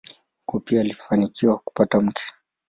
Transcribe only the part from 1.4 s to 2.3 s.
kupata mke.